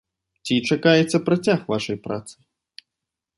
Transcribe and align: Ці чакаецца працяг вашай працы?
Ці 0.45 0.55
чакаецца 0.69 1.17
працяг 1.27 1.59
вашай 1.73 1.97
працы? 2.09 2.35